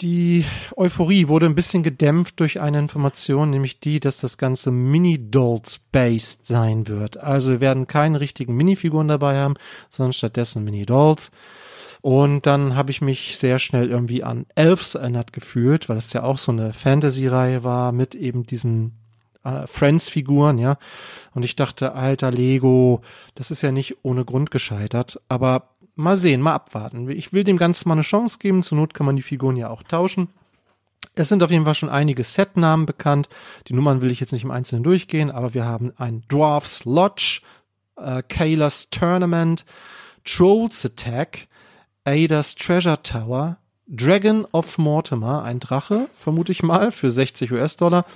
die 0.00 0.46
Euphorie 0.74 1.28
wurde 1.28 1.44
ein 1.44 1.54
bisschen 1.54 1.82
gedämpft 1.82 2.40
durch 2.40 2.62
eine 2.62 2.78
Information, 2.78 3.50
nämlich 3.50 3.78
die, 3.78 4.00
dass 4.00 4.16
das 4.16 4.38
Ganze 4.38 4.70
Mini-Dolls-based 4.70 6.46
sein 6.46 6.88
wird. 6.88 7.18
Also 7.18 7.50
wir 7.50 7.60
werden 7.60 7.86
keine 7.86 8.18
richtigen 8.18 8.56
Minifiguren 8.56 9.08
dabei 9.08 9.36
haben, 9.36 9.56
sondern 9.90 10.14
stattdessen 10.14 10.64
Mini-Dolls. 10.64 11.30
Und 12.00 12.46
dann 12.46 12.74
habe 12.74 12.90
ich 12.90 13.02
mich 13.02 13.36
sehr 13.36 13.58
schnell 13.58 13.90
irgendwie 13.90 14.24
an 14.24 14.46
Elves 14.54 14.94
erinnert 14.94 15.34
gefühlt, 15.34 15.90
weil 15.90 15.96
das 15.96 16.14
ja 16.14 16.22
auch 16.22 16.38
so 16.38 16.52
eine 16.52 16.72
Fantasy-Reihe 16.72 17.64
war 17.64 17.92
mit 17.92 18.14
eben 18.14 18.46
diesen 18.46 19.01
äh, 19.44 19.66
Friends-Figuren, 19.66 20.58
ja. 20.58 20.76
Und 21.34 21.44
ich 21.44 21.56
dachte, 21.56 21.94
alter 21.94 22.30
Lego, 22.30 23.02
das 23.34 23.50
ist 23.50 23.62
ja 23.62 23.72
nicht 23.72 23.96
ohne 24.02 24.24
Grund 24.24 24.50
gescheitert. 24.50 25.20
Aber 25.28 25.70
mal 25.94 26.16
sehen, 26.16 26.40
mal 26.40 26.54
abwarten. 26.54 27.08
Ich 27.10 27.32
will 27.32 27.44
dem 27.44 27.56
Ganzen 27.56 27.88
mal 27.88 27.94
eine 27.94 28.02
Chance 28.02 28.38
geben. 28.38 28.62
Zur 28.62 28.78
Not 28.78 28.94
kann 28.94 29.06
man 29.06 29.16
die 29.16 29.22
Figuren 29.22 29.56
ja 29.56 29.70
auch 29.70 29.82
tauschen. 29.82 30.28
Es 31.14 31.28
sind 31.28 31.42
auf 31.42 31.50
jeden 31.50 31.64
Fall 31.64 31.74
schon 31.74 31.90
einige 31.90 32.24
Setnamen 32.24 32.86
bekannt. 32.86 33.28
Die 33.68 33.74
Nummern 33.74 34.00
will 34.00 34.10
ich 34.10 34.20
jetzt 34.20 34.32
nicht 34.32 34.44
im 34.44 34.50
Einzelnen 34.50 34.84
durchgehen, 34.84 35.30
aber 35.30 35.52
wir 35.52 35.64
haben 35.64 35.92
ein 35.98 36.22
Dwarfs 36.28 36.84
Lodge, 36.84 37.42
äh, 37.96 38.22
Kayla's 38.22 38.88
Tournament, 38.88 39.64
Trolls 40.24 40.86
Attack, 40.86 41.48
Ada's 42.04 42.54
Treasure 42.54 43.02
Tower, 43.02 43.58
Dragon 43.88 44.46
of 44.52 44.78
Mortimer, 44.78 45.42
ein 45.42 45.60
Drache, 45.60 46.08
vermute 46.14 46.52
ich 46.52 46.62
mal, 46.62 46.90
für 46.90 47.10
60 47.10 47.52
US-Dollar, 47.52 48.06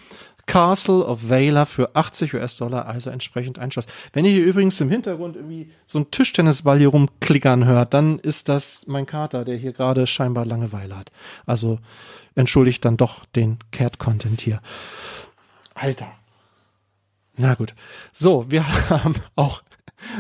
Castle 0.47 1.05
of 1.05 1.29
Valor 1.29 1.67
für 1.67 1.95
80 1.95 2.35
US-Dollar, 2.35 2.87
also 2.87 3.11
entsprechend 3.11 3.59
ein 3.59 3.71
Schuss. 3.71 3.87
Wenn 4.13 4.25
ihr 4.25 4.31
hier 4.31 4.45
übrigens 4.45 4.81
im 4.81 4.91
Hintergrund 4.91 5.37
irgendwie 5.37 5.71
so 5.87 5.99
ein 5.99 6.11
Tischtennisball 6.11 6.79
hier 6.79 6.89
rumklickern 6.89 7.65
hört, 7.65 7.95
dann 7.95 8.19
ist 8.21 8.49
das 8.49 8.85
mein 8.87 9.07
Kater, 9.07 9.45
der 9.45 9.57
hier 9.57 9.73
gerade 9.73 10.07
scheinbar 10.07 10.47
Langeweile 10.47 10.97
hat. 10.97 11.11
Also 11.47 11.81
entschuldigt 12.35 12.85
dann 12.85 12.97
doch 12.97 13.25
den 13.27 13.59
Cat-Content 13.73 14.41
hier. 14.41 14.61
Alter. 15.75 16.13
Na 17.37 17.55
gut. 17.55 17.75
So, 18.13 18.51
wir 18.51 18.67
haben 18.91 19.15
auch 19.35 19.63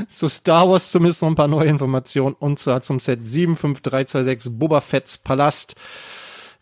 zu 0.09 0.28
Star 0.28 0.68
Wars 0.68 0.90
zumindest 0.90 1.23
noch 1.23 1.28
ein 1.28 1.35
paar 1.35 1.49
neue 1.49 1.68
Informationen 1.68 2.35
und 2.38 2.59
zwar 2.59 2.83
zum 2.83 2.99
Set 2.99 3.26
75326 3.26 4.59
Boba 4.59 4.80
Fett's 4.80 5.18
Palast 5.18 5.76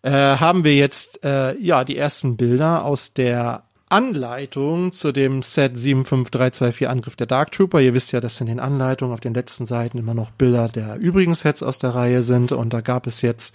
äh, 0.05 0.11
haben 0.11 0.65
wir 0.65 0.75
jetzt 0.75 1.25
äh, 1.25 1.57
ja 1.59 1.83
die 1.83 1.97
ersten 1.97 2.37
Bilder 2.37 2.85
aus 2.85 3.15
der 3.15 3.65
Anleitung 3.89 4.93
zu 4.93 5.13
dem 5.13 5.41
Set 5.41 5.79
75324 5.79 6.89
Angriff 6.89 7.17
der 7.17 7.27
Dark 7.27 7.53
Trooper. 7.53 7.81
Ihr 7.81 7.95
wisst 7.95 8.13
ja, 8.13 8.21
dass 8.21 8.41
in 8.41 8.47
den 8.47 8.61
Anleitungen 8.61 9.15
auf 9.15 9.21
den 9.21 9.33
letzten 9.33 9.65
Seiten 9.65 9.97
immer 9.97 10.13
noch 10.13 10.31
Bilder 10.31 10.69
der 10.69 10.97
übrigen 10.97 11.35
Sets 11.35 11.63
aus 11.63 11.79
der 11.79 11.95
Reihe 11.95 12.23
sind 12.23 12.53
und 12.53 12.75
da 12.75 12.83
gab 12.83 13.07
es 13.07 13.23
jetzt 13.23 13.55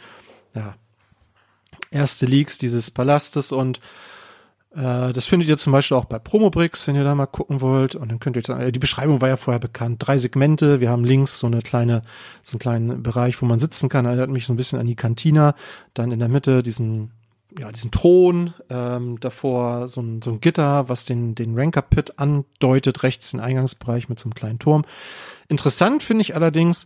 ja 0.55 0.73
erste 1.91 2.25
Leaks 2.25 2.57
dieses 2.57 2.89
Palastes 2.89 3.51
und 3.51 3.79
das 4.71 5.25
findet 5.25 5.49
ihr 5.49 5.57
zum 5.57 5.73
Beispiel 5.73 5.97
auch 5.97 6.05
bei 6.05 6.19
Promobricks, 6.19 6.87
wenn 6.87 6.95
ihr 6.95 7.03
da 7.03 7.15
mal 7.15 7.25
gucken 7.25 7.59
wollt. 7.59 7.95
Und 7.95 8.11
dann 8.11 8.19
könnt 8.19 8.37
ihr, 8.37 8.47
äh, 8.49 8.71
die 8.71 8.79
Beschreibung 8.79 9.19
war 9.19 9.29
ja 9.29 9.37
vorher 9.37 9.59
bekannt. 9.59 10.05
Drei 10.05 10.17
Segmente. 10.19 10.79
Wir 10.79 10.89
haben 10.91 11.03
links 11.03 11.39
so 11.39 11.47
eine 11.47 11.61
kleine, 11.61 12.03
so 12.43 12.53
einen 12.53 12.59
kleinen 12.59 13.03
Bereich, 13.03 13.41
wo 13.41 13.47
man 13.47 13.59
sitzen 13.59 13.89
kann. 13.89 14.05
Erinnert 14.05 14.29
mich 14.29 14.45
so 14.45 14.53
ein 14.53 14.57
bisschen 14.57 14.79
an 14.79 14.85
die 14.85 14.95
Kantina. 14.95 15.55
Dann 15.95 16.11
in 16.11 16.19
der 16.19 16.29
Mitte 16.29 16.61
diesen, 16.61 17.11
ja, 17.57 17.71
diesen 17.71 17.89
Thron. 17.89 18.53
Ähm, 18.69 19.19
davor 19.19 19.87
so 19.87 20.01
ein, 20.01 20.21
so 20.21 20.31
ein 20.31 20.41
Gitter, 20.41 20.87
was 20.87 21.05
den, 21.05 21.33
den 21.33 21.57
Ranker 21.57 21.81
Pit 21.81 22.19
andeutet. 22.19 23.01
Rechts 23.01 23.31
den 23.31 23.39
Eingangsbereich 23.39 24.07
mit 24.07 24.19
so 24.19 24.25
einem 24.25 24.35
kleinen 24.35 24.59
Turm. 24.59 24.85
Interessant 25.47 26.03
finde 26.03 26.21
ich 26.21 26.35
allerdings, 26.35 26.85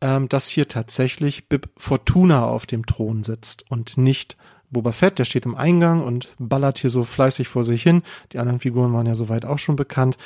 ähm, 0.00 0.28
dass 0.28 0.48
hier 0.48 0.68
tatsächlich 0.68 1.48
Bib 1.48 1.68
Fortuna 1.76 2.46
auf 2.46 2.66
dem 2.66 2.86
Thron 2.86 3.24
sitzt 3.24 3.68
und 3.70 3.98
nicht 3.98 4.36
Boba 4.70 4.92
Fett, 4.92 5.18
der 5.18 5.24
steht 5.24 5.46
im 5.46 5.56
Eingang 5.56 6.02
und 6.02 6.34
ballert 6.38 6.78
hier 6.78 6.90
so 6.90 7.04
fleißig 7.04 7.48
vor 7.48 7.64
sich 7.64 7.82
hin. 7.82 8.02
Die 8.32 8.38
anderen 8.38 8.60
Figuren 8.60 8.92
waren 8.92 9.06
ja 9.06 9.14
soweit 9.14 9.44
auch 9.44 9.58
schon 9.58 9.76
bekannt. 9.76 10.16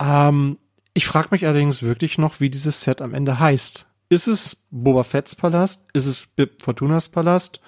Ähm, 0.00 0.58
ich 0.94 1.06
frage 1.06 1.28
mich 1.30 1.46
allerdings 1.46 1.82
wirklich 1.82 2.18
noch, 2.18 2.40
wie 2.40 2.50
dieses 2.50 2.80
Set 2.80 3.02
am 3.02 3.14
Ende 3.14 3.38
heißt. 3.38 3.86
Ist 4.08 4.28
es 4.28 4.64
Boba 4.70 5.02
Fett's 5.02 5.34
Palast? 5.34 5.84
Ist 5.92 6.06
es 6.06 6.26
Bib 6.26 6.62
Fortunas 6.62 7.08
Palast? 7.08 7.60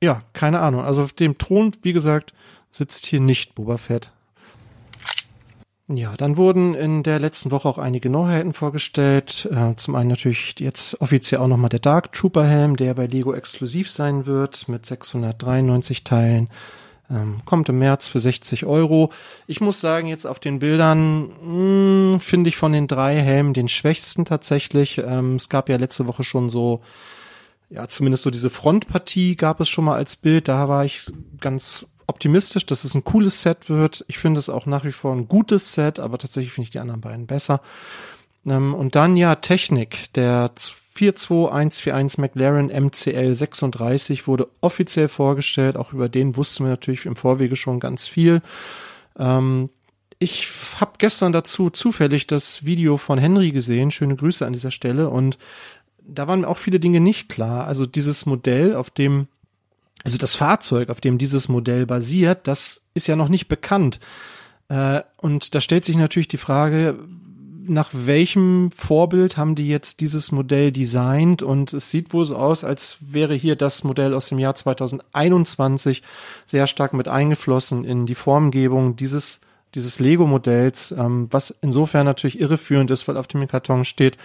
Ja, 0.00 0.22
keine 0.32 0.60
Ahnung. 0.60 0.82
Also 0.82 1.02
auf 1.02 1.12
dem 1.12 1.38
Thron, 1.38 1.72
wie 1.82 1.92
gesagt, 1.92 2.32
sitzt 2.70 3.06
hier 3.06 3.20
nicht 3.20 3.54
Boba 3.54 3.78
Fett. 3.78 4.12
Ja, 5.90 6.14
dann 6.18 6.36
wurden 6.36 6.74
in 6.74 7.02
der 7.02 7.18
letzten 7.18 7.50
Woche 7.50 7.66
auch 7.66 7.78
einige 7.78 8.10
Neuheiten 8.10 8.52
vorgestellt. 8.52 9.48
Äh, 9.50 9.74
zum 9.76 9.94
einen 9.94 10.10
natürlich 10.10 10.56
jetzt 10.58 11.00
offiziell 11.00 11.40
auch 11.40 11.46
nochmal 11.46 11.70
der 11.70 11.80
Dark 11.80 12.12
Trooper 12.12 12.46
Helm, 12.46 12.76
der 12.76 12.92
bei 12.92 13.06
Lego 13.06 13.32
exklusiv 13.32 13.90
sein 13.90 14.26
wird 14.26 14.68
mit 14.68 14.84
693 14.84 16.04
Teilen. 16.04 16.50
Ähm, 17.10 17.40
kommt 17.46 17.70
im 17.70 17.78
März 17.78 18.06
für 18.06 18.20
60 18.20 18.66
Euro. 18.66 19.10
Ich 19.46 19.62
muss 19.62 19.80
sagen, 19.80 20.08
jetzt 20.08 20.26
auf 20.26 20.38
den 20.40 20.58
Bildern 20.58 22.18
finde 22.20 22.48
ich 22.48 22.58
von 22.58 22.72
den 22.72 22.86
drei 22.86 23.18
Helmen 23.22 23.54
den 23.54 23.68
schwächsten 23.68 24.26
tatsächlich. 24.26 24.98
Ähm, 24.98 25.36
es 25.36 25.48
gab 25.48 25.70
ja 25.70 25.78
letzte 25.78 26.06
Woche 26.06 26.22
schon 26.22 26.50
so, 26.50 26.82
ja, 27.70 27.88
zumindest 27.88 28.24
so 28.24 28.30
diese 28.30 28.50
Frontpartie 28.50 29.36
gab 29.36 29.58
es 29.60 29.70
schon 29.70 29.86
mal 29.86 29.96
als 29.96 30.16
Bild. 30.16 30.48
Da 30.48 30.68
war 30.68 30.84
ich 30.84 31.10
ganz 31.40 31.86
optimistisch, 32.08 32.66
dass 32.66 32.84
es 32.84 32.94
ein 32.94 33.04
cooles 33.04 33.42
Set 33.42 33.68
wird. 33.68 34.04
Ich 34.08 34.18
finde 34.18 34.40
es 34.40 34.48
auch 34.48 34.66
nach 34.66 34.84
wie 34.84 34.92
vor 34.92 35.14
ein 35.14 35.28
gutes 35.28 35.74
Set, 35.74 36.00
aber 36.00 36.18
tatsächlich 36.18 36.52
finde 36.52 36.64
ich 36.64 36.70
die 36.70 36.80
anderen 36.80 37.00
beiden 37.00 37.26
besser. 37.26 37.60
Ähm, 38.46 38.74
und 38.74 38.96
dann 38.96 39.16
ja 39.16 39.36
Technik. 39.36 40.12
Der 40.14 40.50
42141 40.54 42.18
McLaren 42.18 42.66
MCL 42.66 43.34
36 43.34 44.26
wurde 44.26 44.48
offiziell 44.60 45.08
vorgestellt. 45.08 45.76
Auch 45.76 45.92
über 45.92 46.08
den 46.08 46.36
wussten 46.36 46.64
wir 46.64 46.70
natürlich 46.70 47.06
im 47.06 47.14
Vorwege 47.14 47.56
schon 47.56 47.78
ganz 47.78 48.06
viel. 48.06 48.42
Ähm, 49.16 49.70
ich 50.18 50.48
habe 50.80 50.92
gestern 50.98 51.32
dazu 51.32 51.70
zufällig 51.70 52.26
das 52.26 52.64
Video 52.64 52.96
von 52.96 53.18
Henry 53.18 53.52
gesehen. 53.52 53.90
Schöne 53.90 54.16
Grüße 54.16 54.44
an 54.44 54.52
dieser 54.52 54.72
Stelle. 54.72 55.08
Und 55.10 55.38
da 56.00 56.26
waren 56.26 56.40
mir 56.40 56.48
auch 56.48 56.58
viele 56.58 56.80
Dinge 56.80 57.00
nicht 57.00 57.28
klar. 57.28 57.66
Also 57.66 57.86
dieses 57.86 58.26
Modell, 58.26 58.74
auf 58.74 58.90
dem, 58.90 59.28
also 60.04 60.18
das 60.18 60.34
Fahrzeug, 60.34 60.90
auf 60.90 61.00
dem 61.00 61.18
dieses 61.18 61.48
Modell 61.48 61.86
basiert, 61.86 62.46
das 62.46 62.82
ist 62.94 63.06
ja 63.06 63.16
noch 63.16 63.28
nicht 63.28 63.48
bekannt. 63.48 64.00
Äh, 64.68 65.02
und 65.16 65.54
da 65.54 65.60
stellt 65.60 65.84
sich 65.84 65.96
natürlich 65.96 66.28
die 66.28 66.36
Frage, 66.36 66.98
nach 67.66 67.90
welchem 67.92 68.70
Vorbild 68.70 69.36
haben 69.36 69.54
die 69.54 69.68
jetzt 69.68 70.00
dieses 70.00 70.32
Modell 70.32 70.72
designt? 70.72 71.42
Und 71.42 71.72
es 71.72 71.90
sieht 71.90 72.12
wohl 72.12 72.24
so 72.24 72.36
aus, 72.36 72.64
als 72.64 72.98
wäre 73.00 73.34
hier 73.34 73.56
das 73.56 73.84
Modell 73.84 74.14
aus 74.14 74.28
dem 74.30 74.38
Jahr 74.38 74.54
2021 74.54 76.02
sehr 76.46 76.66
stark 76.66 76.94
mit 76.94 77.08
eingeflossen 77.08 77.84
in 77.84 78.06
die 78.06 78.14
Formgebung 78.14 78.96
dieses 78.96 79.40
dieses 79.74 80.00
Lego-Modells, 80.00 80.92
ähm, 80.92 81.28
was 81.30 81.54
insofern 81.60 82.06
natürlich 82.06 82.40
irreführend 82.40 82.90
ist, 82.90 83.06
weil 83.06 83.16
auf 83.16 83.26
dem 83.26 83.46
Karton 83.46 83.84
steht 83.84 84.16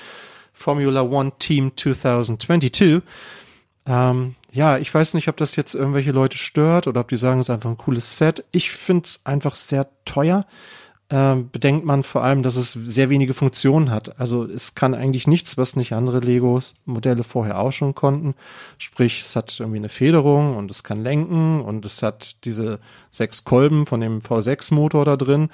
Formula 0.54 1.02
One 1.02 1.34
Team 1.38 1.74
2022. 1.76 3.02
Ähm, 3.86 4.36
ja, 4.52 4.78
ich 4.78 4.94
weiß 4.94 5.14
nicht, 5.14 5.28
ob 5.28 5.38
das 5.38 5.56
jetzt 5.56 5.74
irgendwelche 5.74 6.12
Leute 6.12 6.38
stört 6.38 6.88
oder 6.88 7.02
ob 7.02 7.10
die 7.10 7.16
sagen, 7.16 7.40
es 7.40 7.48
ist 7.48 7.50
einfach 7.50 7.70
ein 7.70 7.78
cooles 7.78 8.18
Set. 8.18 8.46
Ich 8.52 8.72
finde 8.72 9.04
es 9.06 9.26
einfach 9.26 9.56
sehr 9.56 9.88
teuer 10.06 10.46
äh, 11.14 11.36
bedenkt 11.36 11.86
man 11.86 12.02
vor 12.02 12.24
allem, 12.24 12.42
dass 12.42 12.56
es 12.56 12.72
sehr 12.72 13.10
wenige 13.10 13.36
Funktionen 13.36 13.92
hat. 13.92 14.20
Also 14.20 14.46
es 14.46 14.74
kann 14.74 14.96
eigentlich 14.96 15.28
nichts, 15.28 15.58
was 15.60 15.76
nicht 15.76 15.94
andere 15.94 16.20
Lego-Modelle 16.20 17.24
vorher 17.24 17.60
auch 17.60 17.72
schon 17.72 17.94
konnten. 17.94 18.34
Sprich, 18.80 19.22
es 19.22 19.36
hat 19.36 19.60
irgendwie 19.60 19.78
eine 19.78 19.90
Federung 19.90 20.58
und 20.58 20.72
es 20.72 20.84
kann 20.84 21.04
lenken 21.04 21.62
und 21.62 21.86
es 21.86 22.02
hat 22.02 22.44
diese 22.46 22.80
sechs 23.12 23.44
Kolben 23.44 23.86
von 23.86 24.02
dem 24.02 24.20
V6-Motor 24.20 25.06
da 25.06 25.16
drin. 25.16 25.50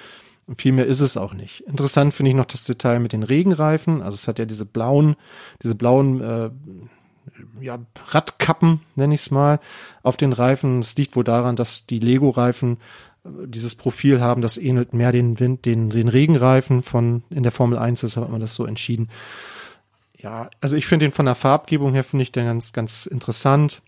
Viel 0.55 0.71
mehr 0.71 0.88
ist 0.88 1.01
es 1.01 1.17
auch 1.17 1.33
nicht. 1.33 1.62
Interessant 1.67 2.13
finde 2.13 2.31
ich 2.31 2.38
noch 2.38 2.45
das 2.45 2.63
Detail 2.63 3.00
mit 3.00 3.12
den 3.12 3.24
Regenreifen. 3.24 4.01
Also 4.01 4.15
es 4.15 4.27
hat 4.29 4.39
ja 4.39 4.45
diese 4.45 4.65
blauen, 4.65 5.15
diese 5.62 5.75
blauen 5.75 6.21
äh, 6.21 6.50
ja, 7.59 7.79
Radkappen, 8.09 8.81
nenne 8.95 9.15
ich 9.15 9.21
es 9.21 9.31
mal, 9.31 9.59
auf 10.03 10.17
den 10.17 10.33
Reifen. 10.33 10.79
Es 10.79 10.95
liegt 10.95 11.15
wohl 11.15 11.24
daran, 11.24 11.55
dass 11.55 11.86
die 11.86 12.00
Lego-Reifen 12.00 12.77
dieses 13.24 13.75
Profil 13.75 14.21
haben, 14.21 14.41
das 14.41 14.57
ähnelt 14.57 14.93
mehr 14.93 15.12
den 15.12 15.39
Wind, 15.39 15.65
den, 15.65 15.89
den 15.89 16.07
Regenreifen 16.07 16.83
von 16.83 17.24
in 17.29 17.43
der 17.43 17.51
Formel 17.51 17.77
1, 17.77 18.01
deshalb 18.01 18.25
hat 18.25 18.31
man 18.31 18.41
das 18.41 18.55
so 18.55 18.65
entschieden. 18.65 19.09
Ja, 20.17 20.50
also 20.62 20.75
ich 20.75 20.86
finde 20.86 21.05
den 21.05 21.12
von 21.12 21.25
der 21.25 21.36
Farbgebung 21.36 21.93
her 21.93 22.03
finde 22.03 22.24
ich 22.24 22.31
den 22.31 22.45
ganz, 22.45 22.74
ganz 22.74 23.05
interessant. 23.05 23.81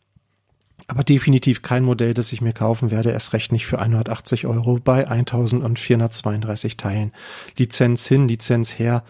Aber 0.87 1.03
definitiv 1.03 1.61
kein 1.61 1.83
Modell, 1.83 2.13
das 2.13 2.31
ich 2.33 2.41
mir 2.41 2.53
kaufen 2.53 2.91
werde, 2.91 3.11
erst 3.11 3.33
recht 3.33 3.51
nicht 3.51 3.65
für 3.65 3.79
180 3.79 4.47
Euro 4.47 4.79
bei 4.83 5.07
1432 5.07 6.75
Teilen. 6.75 7.13
Lizenz 7.57 8.07
hin, 8.07 8.27
Lizenz 8.27 8.77
her. 8.79 9.03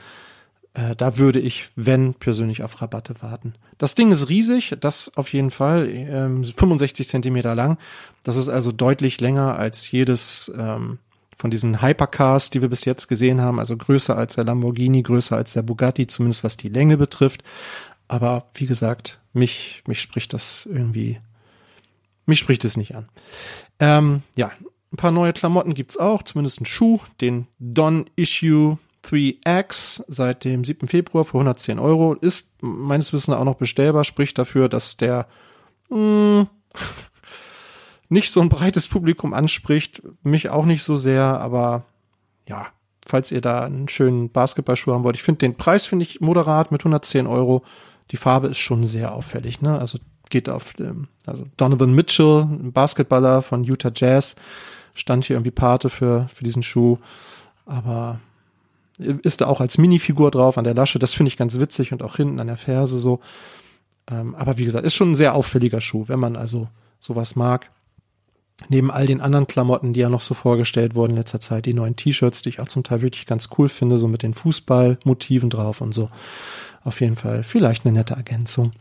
Äh, 0.74 0.96
da 0.96 1.18
würde 1.18 1.40
ich, 1.40 1.70
wenn, 1.76 2.14
persönlich 2.14 2.64
auf 2.64 2.82
Rabatte 2.82 3.16
warten. 3.22 3.56
Das 3.82 3.96
Ding 3.96 4.12
ist 4.12 4.30
riesig, 4.30 4.76
das 4.80 5.12
auf 5.18 5.34
jeden 5.34 5.50
Fall, 5.50 5.90
ähm, 5.90 6.44
65 6.44 7.08
Zentimeter 7.08 7.56
lang. 7.56 7.80
Das 8.22 8.36
ist 8.36 8.48
also 8.48 8.72
deutlich 8.72 9.20
länger 9.20 9.56
als 9.56 9.90
jedes 9.90 10.54
ähm, 10.56 11.00
von 11.36 11.50
diesen 11.50 11.82
Hypercars, 11.82 12.52
die 12.52 12.62
wir 12.62 12.70
bis 12.70 12.86
jetzt 12.86 13.08
gesehen 13.08 13.42
haben. 13.42 13.58
Also 13.58 13.76
größer 13.76 14.16
als 14.16 14.36
der 14.36 14.44
Lamborghini, 14.44 15.02
größer 15.02 15.36
als 15.36 15.54
der 15.54 15.64
Bugatti, 15.64 16.06
zumindest 16.06 16.44
was 16.44 16.58
die 16.58 16.70
Länge 16.70 16.96
betrifft. 16.96 17.44
Aber 18.08 18.46
wie 18.54 18.68
gesagt, 18.68 19.20
mich, 19.34 19.82
mich 19.88 20.00
spricht 20.00 20.32
das 20.34 20.68
irgendwie, 20.68 21.20
mich 22.28 22.38
spricht 22.38 22.64
es 22.64 22.78
nicht 22.78 22.94
an. 22.94 23.10
Ähm, 23.80 24.22
ja, 24.36 24.52
ein 24.94 24.98
paar 24.98 25.10
neue 25.10 25.34
Klamotten 25.34 25.74
gibt's 25.74 25.98
auch, 25.98 26.22
zumindest 26.22 26.60
einen 26.60 26.68
Schuh, 26.68 27.00
den 27.20 27.48
Don 27.58 28.08
Issue 28.16 28.78
3X 29.06 30.04
seit 30.08 30.44
dem 30.44 30.64
7. 30.64 30.88
Februar 30.88 31.26
für 31.26 31.38
110 31.38 31.80
Euro. 31.80 32.14
Ist 32.14 32.52
meines 32.62 33.14
Wissens 33.14 33.36
auch 33.36 33.44
noch 33.44 33.56
bestellbar, 33.56 34.04
spricht 34.04 34.38
dafür, 34.38 34.70
dass 34.70 34.98
der 34.98 35.28
mh, 35.90 35.98
hm, 35.98 36.48
nicht 38.10 38.32
so 38.32 38.42
ein 38.42 38.50
breites 38.50 38.88
Publikum 38.88 39.34
anspricht. 39.34 40.02
Mich 40.24 40.50
auch 40.50 40.66
nicht 40.66 40.84
so 40.84 40.98
sehr, 40.98 41.24
aber 41.24 41.86
ja, 42.48 42.68
falls 43.06 43.32
ihr 43.32 43.42
da 43.42 43.64
einen 43.66 43.88
schönen 43.88 44.30
Basketballschuh 44.30 44.94
haben 44.94 45.04
wollt. 45.04 45.16
Ich 45.16 45.24
finde 45.24 45.40
den 45.40 45.56
Preis 45.56 45.86
finde 45.86 46.04
ich 46.04 46.22
moderat 46.22 46.72
mit 46.72 46.82
110 46.82 47.28
Euro. 47.28 47.64
Die 48.12 48.18
Farbe 48.18 48.48
ist 48.48 48.60
schon 48.60 48.86
sehr 48.86 49.14
auffällig, 49.14 49.62
ne? 49.62 49.80
Also 49.80 50.00
geht 50.30 50.50
auf, 50.50 50.74
ähm, 50.80 51.08
also 51.26 51.46
Donovan 51.58 51.94
Mitchell, 51.94 52.46
Basketballer 52.46 53.42
von 53.42 53.64
Utah 53.64 53.92
Jazz, 53.94 54.36
stand 54.94 55.26
hier 55.26 55.36
irgendwie 55.36 55.52
Pate 55.52 55.90
für, 55.90 56.28
für 56.34 56.44
diesen 56.44 56.64
Schuh. 56.64 56.98
Aber 57.66 58.20
ist 59.02 59.42
da 59.42 59.48
auch 59.48 59.62
als 59.62 59.78
Minifigur 59.78 60.32
drauf 60.32 60.58
an 60.58 60.64
der 60.64 60.74
Lasche. 60.74 61.00
Das 61.00 61.14
finde 61.14 61.30
ich 61.30 61.38
ganz 61.38 61.60
witzig 61.60 61.92
und 61.92 62.04
auch 62.04 62.18
hinten 62.18 62.40
an 62.40 62.48
der 62.48 62.58
Ferse 62.58 62.98
so. 62.98 63.20
Ähm, 64.10 64.36
aber 64.36 64.58
wie 64.58 64.66
gesagt, 64.66 64.86
ist 64.86 64.96
schon 64.96 65.12
ein 65.12 65.16
sehr 65.16 65.36
auffälliger 65.36 65.82
Schuh, 65.82 66.08
wenn 66.08 66.20
man 66.20 66.36
also 66.36 66.68
sowas 67.00 67.36
mag. 67.36 67.72
Neben 68.70 68.92
all 68.92 69.08
den 69.08 69.22
anderen 69.22 69.48
Klamotten, 69.48 69.94
die 69.94 70.02
ja 70.02 70.10
noch 70.10 70.22
so 70.22 70.34
vorgestellt 70.34 70.94
wurden 70.94 71.12
in 71.12 71.18
letzter 71.18 71.40
Zeit, 71.40 71.66
die 71.66 71.74
neuen 71.74 71.96
T-Shirts, 71.96 72.44
die 72.44 72.50
ich 72.50 72.60
auch 72.60 72.68
zum 72.68 72.84
Teil 72.84 73.02
wirklich 73.02 73.26
ganz 73.26 73.50
cool 73.58 73.70
finde, 73.70 73.98
so 73.98 74.08
mit 74.08 74.22
den 74.22 74.36
Fußballmotiven 74.36 75.50
drauf 75.50 75.82
und 75.82 75.94
so. 75.94 76.10
Auf 76.84 77.02
jeden 77.02 77.16
Fall 77.16 77.44
vielleicht 77.44 77.86
eine 77.86 77.94
nette 77.94 78.14
Ergänzung. 78.14 78.72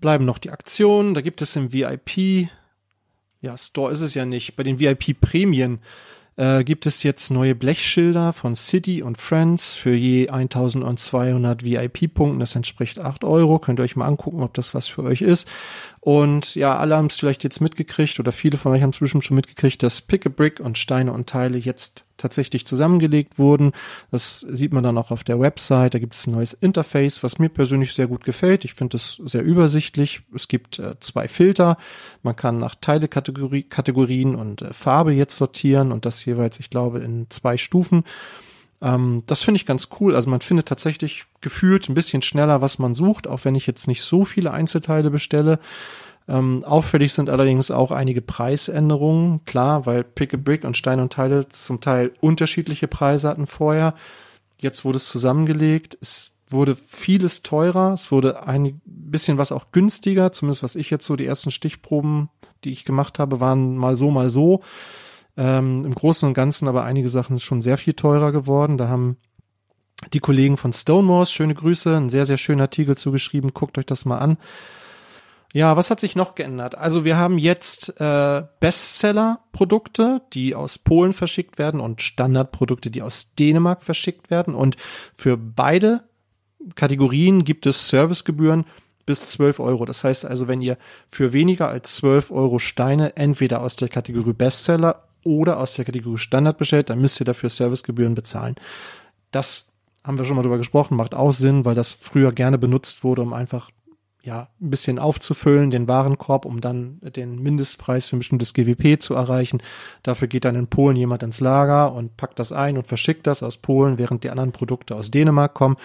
Bleiben 0.00 0.24
noch 0.24 0.38
die 0.38 0.50
Aktionen. 0.50 1.14
Da 1.14 1.20
gibt 1.20 1.42
es 1.42 1.54
im 1.54 1.72
VIP, 1.72 2.48
ja, 3.40 3.58
Store 3.58 3.92
ist 3.92 4.00
es 4.00 4.14
ja 4.14 4.24
nicht, 4.24 4.56
bei 4.56 4.62
den 4.62 4.80
VIP-Prämien 4.80 5.80
äh, 6.36 6.64
gibt 6.64 6.86
es 6.86 7.02
jetzt 7.02 7.30
neue 7.30 7.54
Blechschilder 7.54 8.32
von 8.32 8.56
City 8.56 9.02
und 9.02 9.18
Friends 9.18 9.74
für 9.74 9.94
je 9.94 10.28
1200 10.28 11.64
VIP-Punkten. 11.64 12.40
Das 12.40 12.56
entspricht 12.56 12.98
8 12.98 13.24
Euro. 13.24 13.58
Könnt 13.58 13.80
ihr 13.80 13.84
euch 13.84 13.96
mal 13.96 14.06
angucken, 14.06 14.42
ob 14.42 14.54
das 14.54 14.74
was 14.74 14.86
für 14.86 15.02
euch 15.02 15.20
ist. 15.20 15.48
Und 16.00 16.54
ja, 16.54 16.76
alle 16.76 16.96
haben 16.96 17.06
es 17.06 17.16
vielleicht 17.16 17.44
jetzt 17.44 17.60
mitgekriegt 17.60 18.18
oder 18.18 18.32
viele 18.32 18.58
von 18.58 18.72
euch 18.72 18.82
haben 18.82 18.90
es 18.90 18.98
bestimmt 18.98 19.24
schon 19.24 19.36
mitgekriegt, 19.36 19.82
dass 19.82 20.02
Pick 20.02 20.26
a 20.26 20.30
Brick 20.30 20.60
und 20.60 20.78
Steine 20.78 21.12
und 21.12 21.28
Teile 21.28 21.58
jetzt 21.58 22.04
tatsächlich 22.16 22.66
zusammengelegt 22.66 23.38
wurden. 23.38 23.72
Das 24.10 24.40
sieht 24.40 24.72
man 24.72 24.84
dann 24.84 24.98
auch 24.98 25.10
auf 25.10 25.24
der 25.24 25.40
Website. 25.40 25.94
Da 25.94 25.98
gibt 25.98 26.14
es 26.14 26.26
ein 26.26 26.32
neues 26.32 26.54
Interface, 26.54 27.22
was 27.22 27.38
mir 27.38 27.48
persönlich 27.48 27.94
sehr 27.94 28.06
gut 28.06 28.24
gefällt. 28.24 28.64
Ich 28.64 28.74
finde 28.74 28.96
es 28.96 29.20
sehr 29.24 29.42
übersichtlich. 29.42 30.22
Es 30.34 30.48
gibt 30.48 30.78
äh, 30.78 30.94
zwei 31.00 31.28
Filter. 31.28 31.76
Man 32.22 32.36
kann 32.36 32.58
nach 32.58 32.74
Teilekategorien 32.74 34.34
und 34.34 34.62
äh, 34.62 34.72
Farbe 34.72 35.12
jetzt 35.12 35.36
sortieren 35.36 35.92
und 35.92 36.06
das 36.06 36.24
jeweils, 36.24 36.60
ich 36.60 36.70
glaube, 36.70 37.00
in 37.00 37.26
zwei 37.30 37.56
Stufen. 37.56 38.04
Ähm, 38.82 39.22
das 39.26 39.42
finde 39.42 39.56
ich 39.56 39.66
ganz 39.66 39.88
cool. 40.00 40.14
Also 40.14 40.28
man 40.28 40.40
findet 40.40 40.66
tatsächlich 40.66 41.24
gefühlt 41.40 41.88
ein 41.88 41.94
bisschen 41.94 42.22
schneller, 42.22 42.60
was 42.60 42.78
man 42.78 42.94
sucht, 42.94 43.26
auch 43.26 43.44
wenn 43.44 43.54
ich 43.54 43.66
jetzt 43.66 43.86
nicht 43.86 44.02
so 44.02 44.24
viele 44.24 44.50
Einzelteile 44.50 45.10
bestelle. 45.10 45.58
Ähm, 46.28 46.64
auffällig 46.64 47.12
sind 47.12 47.30
allerdings 47.30 47.70
auch 47.70 47.90
einige 47.90 48.22
Preisänderungen. 48.22 49.44
Klar, 49.44 49.86
weil 49.86 50.04
Pick 50.04 50.34
a 50.34 50.36
Brick 50.36 50.64
und 50.64 50.76
Stein 50.76 51.00
und 51.00 51.12
Teile 51.12 51.48
zum 51.48 51.80
Teil 51.80 52.12
unterschiedliche 52.20 52.88
Preise 52.88 53.28
hatten 53.28 53.46
vorher. 53.46 53.94
Jetzt 54.60 54.84
wurde 54.84 54.96
es 54.96 55.08
zusammengelegt. 55.08 55.98
Es 56.00 56.36
wurde 56.50 56.76
vieles 56.76 57.42
teurer. 57.42 57.92
Es 57.94 58.12
wurde 58.12 58.46
ein 58.46 58.80
bisschen 58.84 59.38
was 59.38 59.52
auch 59.52 59.72
günstiger. 59.72 60.32
Zumindest 60.32 60.62
was 60.62 60.76
ich 60.76 60.90
jetzt 60.90 61.06
so 61.06 61.16
die 61.16 61.26
ersten 61.26 61.50
Stichproben, 61.50 62.28
die 62.64 62.70
ich 62.70 62.84
gemacht 62.84 63.18
habe, 63.18 63.40
waren 63.40 63.76
mal 63.76 63.96
so, 63.96 64.10
mal 64.10 64.30
so. 64.30 64.62
Ähm, 65.36 65.84
Im 65.84 65.94
Großen 65.94 66.28
und 66.28 66.34
Ganzen 66.34 66.68
aber 66.68 66.84
einige 66.84 67.08
Sachen 67.08 67.40
schon 67.40 67.62
sehr 67.62 67.78
viel 67.78 67.94
teurer 67.94 68.32
geworden. 68.32 68.78
Da 68.78 68.88
haben 68.88 69.16
die 70.12 70.20
Kollegen 70.20 70.56
von 70.56 70.72
Stonemores, 70.72 71.32
schöne 71.32 71.54
Grüße, 71.54 71.96
ein 71.96 72.10
sehr, 72.10 72.26
sehr 72.26 72.36
schöner 72.36 72.64
Artikel 72.64 72.96
zugeschrieben. 72.96 73.54
Guckt 73.54 73.78
euch 73.78 73.86
das 73.86 74.04
mal 74.04 74.18
an. 74.18 74.36
Ja, 75.52 75.76
was 75.76 75.90
hat 75.90 76.00
sich 76.00 76.16
noch 76.16 76.34
geändert? 76.34 76.76
Also 76.76 77.04
wir 77.04 77.18
haben 77.18 77.36
jetzt 77.36 78.00
äh, 78.00 78.42
Bestseller-Produkte, 78.60 80.22
die 80.32 80.54
aus 80.54 80.78
Polen 80.78 81.12
verschickt 81.12 81.58
werden 81.58 81.80
und 81.80 82.00
Standardprodukte, 82.00 82.90
die 82.90 83.02
aus 83.02 83.34
Dänemark 83.34 83.82
verschickt 83.82 84.30
werden. 84.30 84.54
Und 84.54 84.76
für 85.14 85.36
beide 85.36 86.04
Kategorien 86.74 87.44
gibt 87.44 87.66
es 87.66 87.88
Servicegebühren 87.88 88.64
bis 89.04 89.30
12 89.30 89.60
Euro. 89.60 89.84
Das 89.84 90.04
heißt 90.04 90.24
also, 90.24 90.48
wenn 90.48 90.62
ihr 90.62 90.78
für 91.10 91.34
weniger 91.34 91.68
als 91.68 91.96
12 91.96 92.30
Euro 92.30 92.58
Steine 92.58 93.16
entweder 93.16 93.60
aus 93.60 93.76
der 93.76 93.88
Kategorie 93.88 94.32
Bestseller 94.32 95.08
oder 95.22 95.58
aus 95.58 95.74
der 95.74 95.84
Kategorie 95.84 96.18
Standard 96.18 96.56
bestellt, 96.56 96.88
dann 96.88 97.00
müsst 97.00 97.20
ihr 97.20 97.26
dafür 97.26 97.50
Servicegebühren 97.50 98.14
bezahlen. 98.14 98.56
Das 99.32 99.68
haben 100.02 100.16
wir 100.16 100.24
schon 100.24 100.36
mal 100.36 100.42
drüber 100.42 100.58
gesprochen, 100.58 100.96
macht 100.96 101.14
auch 101.14 101.32
Sinn, 101.32 101.64
weil 101.64 101.74
das 101.74 101.92
früher 101.92 102.32
gerne 102.32 102.58
benutzt 102.58 103.04
wurde, 103.04 103.22
um 103.22 103.32
einfach 103.32 103.70
ja, 104.24 104.48
ein 104.60 104.70
bisschen 104.70 104.98
aufzufüllen, 104.98 105.70
den 105.70 105.88
Warenkorb, 105.88 106.44
um 106.44 106.60
dann 106.60 107.00
den 107.00 107.42
Mindestpreis 107.42 108.08
für 108.08 108.16
ein 108.16 108.20
bestimmtes 108.20 108.54
GWP 108.54 109.00
zu 109.02 109.14
erreichen. 109.14 109.62
Dafür 110.04 110.28
geht 110.28 110.44
dann 110.44 110.54
in 110.54 110.68
Polen 110.68 110.96
jemand 110.96 111.24
ins 111.24 111.40
Lager 111.40 111.92
und 111.92 112.16
packt 112.16 112.38
das 112.38 112.52
ein 112.52 112.76
und 112.76 112.86
verschickt 112.86 113.26
das 113.26 113.42
aus 113.42 113.56
Polen, 113.56 113.98
während 113.98 114.22
die 114.22 114.30
anderen 114.30 114.52
Produkte 114.52 114.94
aus 114.94 115.10
Dänemark 115.10 115.54
kommen. 115.54 115.76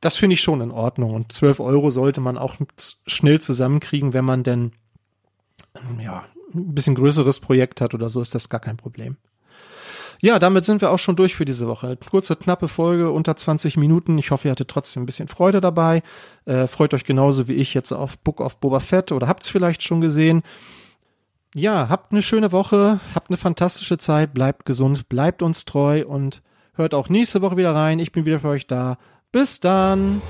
Das 0.00 0.16
finde 0.16 0.34
ich 0.34 0.40
schon 0.40 0.60
in 0.60 0.70
Ordnung. 0.70 1.12
Und 1.12 1.32
12 1.32 1.60
Euro 1.60 1.90
sollte 1.90 2.20
man 2.20 2.38
auch 2.38 2.54
schnell 3.06 3.40
zusammenkriegen, 3.40 4.12
wenn 4.12 4.24
man 4.24 4.44
denn, 4.44 4.72
ja, 6.00 6.24
ein 6.54 6.74
bisschen 6.74 6.94
größeres 6.94 7.40
Projekt 7.40 7.80
hat 7.80 7.94
oder 7.94 8.10
so, 8.10 8.20
ist 8.20 8.34
das 8.34 8.48
gar 8.48 8.60
kein 8.60 8.76
Problem. 8.76 9.16
Ja, 10.22 10.38
damit 10.38 10.64
sind 10.64 10.82
wir 10.82 10.90
auch 10.90 10.98
schon 10.98 11.16
durch 11.16 11.34
für 11.34 11.46
diese 11.46 11.66
Woche. 11.66 11.96
Kurze, 11.96 12.36
knappe 12.36 12.68
Folge, 12.68 13.10
unter 13.10 13.36
20 13.36 13.76
Minuten. 13.78 14.18
Ich 14.18 14.30
hoffe, 14.30 14.48
ihr 14.48 14.52
hattet 14.52 14.68
trotzdem 14.68 15.02
ein 15.02 15.06
bisschen 15.06 15.28
Freude 15.28 15.60
dabei. 15.60 16.02
Äh, 16.44 16.66
freut 16.66 16.92
euch 16.92 17.04
genauso 17.04 17.48
wie 17.48 17.54
ich 17.54 17.72
jetzt 17.72 17.92
auf 17.92 18.18
Book 18.18 18.40
of 18.40 18.58
Boba 18.58 18.80
Fett 18.80 19.12
oder 19.12 19.28
habt's 19.28 19.48
vielleicht 19.48 19.82
schon 19.82 20.00
gesehen. 20.00 20.42
Ja, 21.54 21.88
habt 21.88 22.12
eine 22.12 22.22
schöne 22.22 22.52
Woche, 22.52 23.00
habt 23.14 23.30
eine 23.30 23.36
fantastische 23.36 23.98
Zeit, 23.98 24.34
bleibt 24.34 24.66
gesund, 24.66 25.08
bleibt 25.08 25.42
uns 25.42 25.64
treu 25.64 26.04
und 26.06 26.42
hört 26.74 26.94
auch 26.94 27.08
nächste 27.08 27.42
Woche 27.42 27.56
wieder 27.56 27.74
rein. 27.74 27.98
Ich 27.98 28.12
bin 28.12 28.24
wieder 28.24 28.40
für 28.40 28.48
euch 28.48 28.66
da. 28.66 28.98
Bis 29.32 29.58
dann. 29.58 30.20